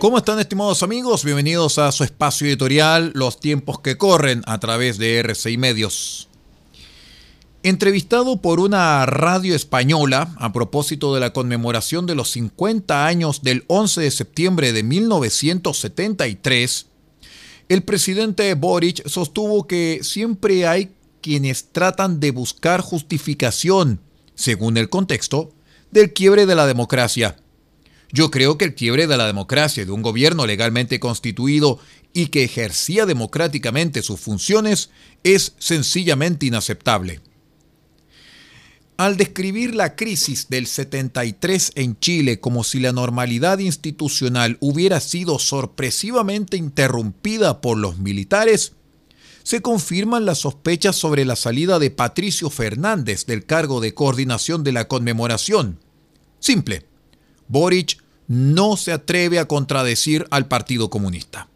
[0.00, 1.26] ¿Cómo están estimados amigos?
[1.26, 6.30] Bienvenidos a su espacio editorial Los tiempos que corren a través de RCI Medios.
[7.62, 13.64] Entrevistado por una radio española a propósito de la conmemoración de los 50 años del
[13.66, 16.86] 11 de septiembre de 1973,
[17.68, 24.00] el presidente Boric sostuvo que siempre hay quienes tratan de buscar justificación,
[24.34, 25.52] según el contexto,
[25.90, 27.36] del quiebre de la democracia
[28.12, 31.78] yo creo que el quiebre de la democracia de un gobierno legalmente constituido
[32.12, 34.90] y que ejercía democráticamente sus funciones
[35.22, 37.20] es sencillamente inaceptable.
[38.96, 45.38] Al describir la crisis del 73 en Chile como si la normalidad institucional hubiera sido
[45.38, 48.74] sorpresivamente interrumpida por los militares,
[49.42, 54.72] se confirman las sospechas sobre la salida de Patricio Fernández del cargo de coordinación de
[54.72, 55.80] la conmemoración.
[56.38, 56.84] Simple.
[57.48, 57.99] Boric
[58.30, 61.48] no se atreve a contradecir al Partido Comunista.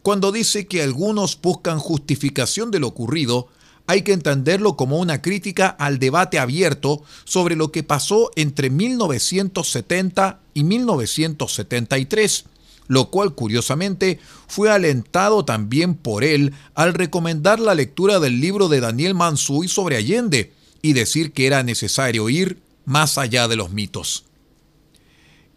[0.00, 3.48] Cuando dice que algunos buscan justificación de lo ocurrido,
[3.86, 10.40] hay que entenderlo como una crítica al debate abierto sobre lo que pasó entre 1970
[10.54, 12.46] y 1973,
[12.88, 18.80] lo cual curiosamente fue alentado también por él al recomendar la lectura del libro de
[18.80, 24.24] Daniel Mansuy sobre Allende y decir que era necesario ir más allá de los mitos.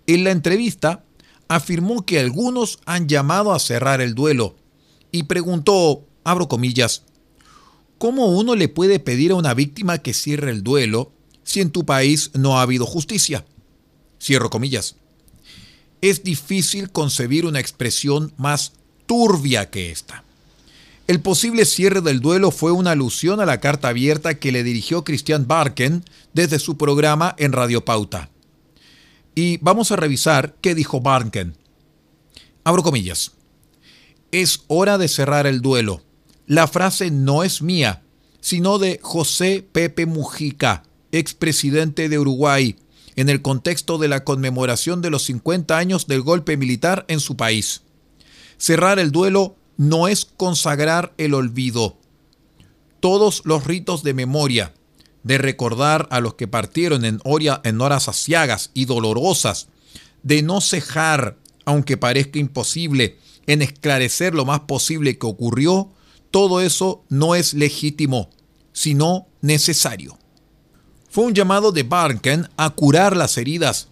[0.09, 1.03] En la entrevista
[1.49, 4.55] afirmó que algunos han llamado a cerrar el duelo
[5.11, 7.03] y preguntó, abro comillas,
[7.99, 11.11] ¿cómo uno le puede pedir a una víctima que cierre el duelo
[11.43, 13.45] si en tu país no ha habido justicia?
[14.19, 14.95] Cierro comillas.
[16.01, 18.73] Es difícil concebir una expresión más
[19.05, 20.23] turbia que esta.
[21.05, 25.03] El posible cierre del duelo fue una alusión a la carta abierta que le dirigió
[25.03, 26.03] Christian Barken
[26.33, 28.31] desde su programa en Radio Pauta.
[29.35, 31.55] Y vamos a revisar qué dijo Barken.
[32.63, 33.31] Abro comillas.
[34.31, 36.03] Es hora de cerrar el duelo.
[36.45, 38.03] La frase no es mía,
[38.41, 42.75] sino de José Pepe Mujica, expresidente de Uruguay,
[43.15, 47.35] en el contexto de la conmemoración de los 50 años del golpe militar en su
[47.35, 47.83] país.
[48.57, 51.97] Cerrar el duelo no es consagrar el olvido.
[52.99, 54.73] Todos los ritos de memoria,
[55.23, 59.67] de recordar a los que partieron en, horas asiagas y dolorosas,
[60.23, 65.89] de no cejar, aunque parezca imposible, en esclarecer lo más posible que ocurrió,
[66.31, 68.29] todo eso no es legítimo,
[68.73, 70.17] sino necesario.
[71.09, 73.87] Fue un llamado de Barken a curar las heridas,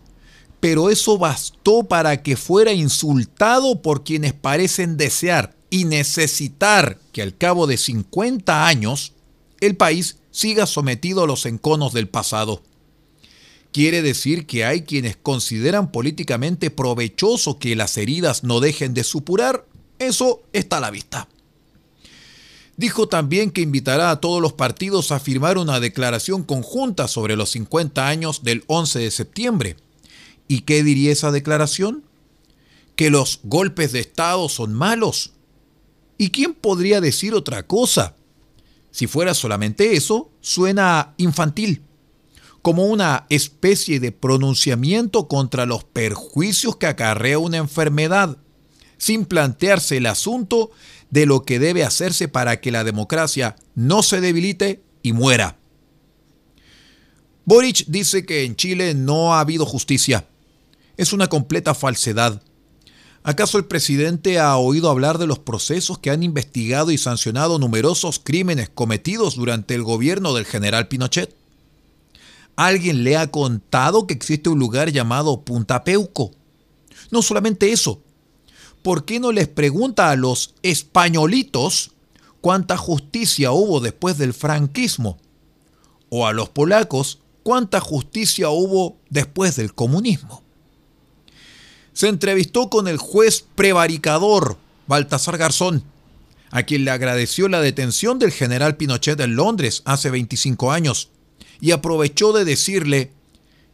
[0.60, 7.36] pero eso bastó para que fuera insultado por quienes parecen desear y necesitar que al
[7.36, 9.14] cabo de 50 años
[9.60, 12.62] el país siga sometido a los enconos del pasado.
[13.72, 19.66] Quiere decir que hay quienes consideran políticamente provechoso que las heridas no dejen de supurar.
[19.98, 21.28] Eso está a la vista.
[22.76, 27.50] Dijo también que invitará a todos los partidos a firmar una declaración conjunta sobre los
[27.50, 29.76] 50 años del 11 de septiembre.
[30.48, 32.04] ¿Y qué diría esa declaración?
[32.96, 35.32] Que los golpes de Estado son malos.
[36.20, 38.14] ¿Y quién podría decir otra cosa?
[38.98, 41.84] Si fuera solamente eso, suena infantil,
[42.64, 48.40] como una especie de pronunciamiento contra los perjuicios que acarrea una enfermedad,
[48.98, 50.72] sin plantearse el asunto
[51.12, 55.60] de lo que debe hacerse para que la democracia no se debilite y muera.
[57.46, 60.28] Boric dice que en Chile no ha habido justicia.
[60.98, 62.42] Es una completa falsedad.
[63.24, 68.22] ¿Acaso el presidente ha oído hablar de los procesos que han investigado y sancionado numerosos
[68.24, 71.36] crímenes cometidos durante el gobierno del general Pinochet?
[72.56, 76.32] ¿Alguien le ha contado que existe un lugar llamado Punta Peuco?
[77.12, 78.02] No solamente eso.
[78.82, 81.92] ¿Por qué no les pregunta a los españolitos
[82.42, 85.18] cuánta justicia hubo después del franquismo?
[86.10, 90.44] ¿O a los polacos cuánta justicia hubo después del comunismo?
[91.98, 95.84] Se entrevistó con el juez prevaricador Baltasar Garzón,
[96.52, 101.10] a quien le agradeció la detención del general Pinochet en Londres hace 25 años,
[101.60, 103.14] y aprovechó de decirle,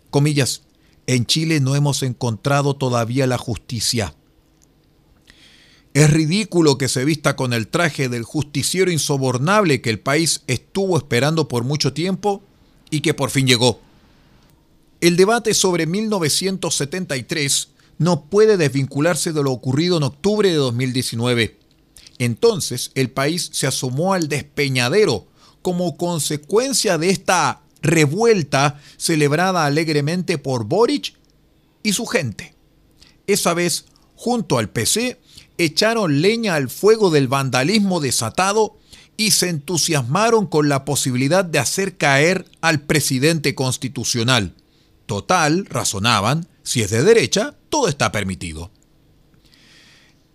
[0.09, 0.61] comillas,
[1.05, 4.15] en Chile no hemos encontrado todavía la justicia.
[5.93, 10.95] Es ridículo que se vista con el traje del justiciero insobornable que el país estuvo
[10.95, 12.41] esperando por mucho tiempo
[12.89, 13.81] y que por fin llegó.
[15.01, 17.67] El debate sobre 1973
[17.97, 21.59] no puede desvincularse de lo ocurrido en octubre de 2019.
[22.19, 25.27] Entonces el país se asomó al despeñadero
[25.61, 31.13] como consecuencia de esta revuelta celebrada alegremente por Boric
[31.83, 32.55] y su gente.
[33.27, 33.85] Esa vez,
[34.15, 35.19] junto al PC,
[35.57, 38.77] echaron leña al fuego del vandalismo desatado
[39.17, 44.55] y se entusiasmaron con la posibilidad de hacer caer al presidente constitucional.
[45.05, 48.69] Total, razonaban, si es de derecha, todo está permitido.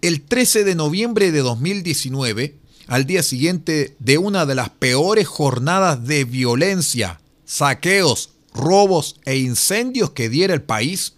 [0.02, 2.56] El 13 de noviembre de 2019,
[2.88, 10.10] al día siguiente de una de las peores jornadas de violencia, saqueos, robos e incendios
[10.10, 11.12] que diera el país,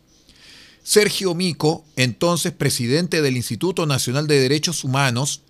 [0.83, 5.41] Sergio Mico, entonces presidente del Instituto Nacional de Derechos Humanos,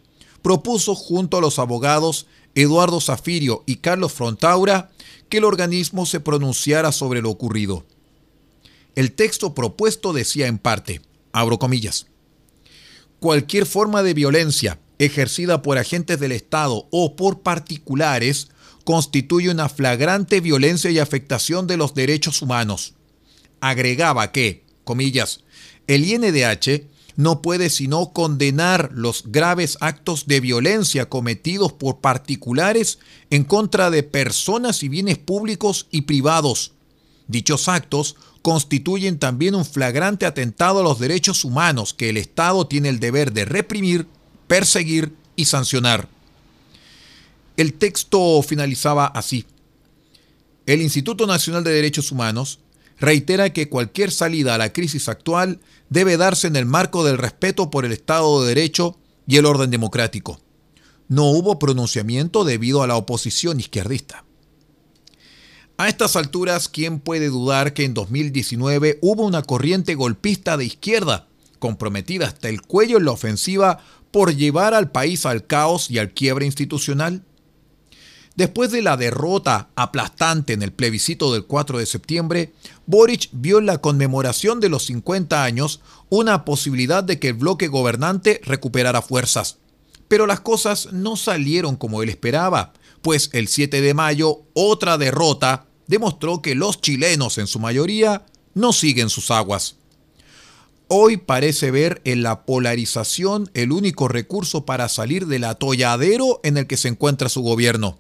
[0.41, 4.93] propuso junto a los abogados Eduardo Zafirio y Carlos Frontaura
[5.29, 7.85] que el organismo se pronunciara sobre lo ocurrido.
[9.01, 11.01] El texto propuesto decía en parte,
[11.33, 12.05] abro comillas,
[13.19, 18.49] cualquier forma de violencia ejercida por agentes del Estado o por particulares
[18.85, 22.93] constituye una flagrante violencia y afectación de los derechos humanos.
[23.63, 25.45] Agregaba que, comillas,
[25.87, 26.87] el INDH
[27.17, 32.99] no puede sino condenar los graves actos de violencia cometidos por particulares
[33.31, 36.73] en contra de personas y bienes públicos y privados.
[37.29, 42.89] Dichos actos constituyen también un flagrante atentado a los derechos humanos que el Estado tiene
[42.89, 44.07] el deber de reprimir,
[44.47, 46.09] perseguir y sancionar.
[47.57, 49.45] El texto finalizaba así.
[50.67, 52.61] El Instituto Nacional de Derechos Humanos
[52.99, 57.71] reitera que cualquier salida a la crisis actual debe darse en el marco del respeto
[57.71, 58.97] por el Estado de Derecho
[59.27, 60.41] y el orden democrático.
[61.09, 64.25] No hubo pronunciamiento debido a la oposición izquierdista.
[65.81, 71.27] A estas alturas, ¿quién puede dudar que en 2019 hubo una corriente golpista de izquierda,
[71.59, 73.79] comprometida hasta el cuello en la ofensiva
[74.11, 77.25] por llevar al país al caos y al quiebre institucional?
[78.37, 82.53] Después de la derrota aplastante en el plebiscito del 4 de septiembre,
[82.85, 85.81] Boric vio en la conmemoración de los 50 años
[86.11, 89.57] una posibilidad de que el bloque gobernante recuperara fuerzas.
[90.09, 95.69] Pero las cosas no salieron como él esperaba, pues el 7 de mayo otra derrota
[95.91, 99.77] demostró que los chilenos en su mayoría no siguen sus aguas.
[100.89, 106.67] Hoy parece ver en la polarización el único recurso para salir del atolladero en el
[106.67, 107.99] que se encuentra su gobierno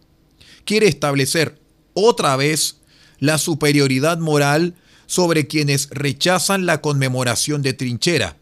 [0.64, 1.58] quiere establecer
[1.94, 2.76] otra vez
[3.19, 4.75] la superioridad moral
[5.06, 8.37] sobre quienes rechazan la conmemoración de trinchera.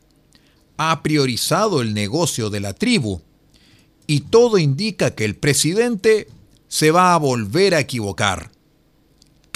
[0.77, 3.23] Ha priorizado el negocio de la tribu
[4.07, 6.29] y todo indica que el presidente
[6.69, 8.51] se va a volver a equivocar.